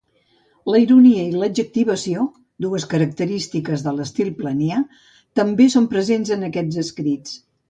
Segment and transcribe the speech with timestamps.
[0.75, 2.23] La ironia i l'adjectivació,
[2.67, 4.81] dues característiques de l'estil planià,
[5.43, 7.39] també són presents en aquests escrits.